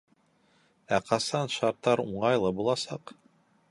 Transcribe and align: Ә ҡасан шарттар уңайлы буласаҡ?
Ә 0.97 0.99
ҡасан 1.11 1.53
шарттар 1.59 2.05
уңайлы 2.07 2.57
буласаҡ? 2.63 3.17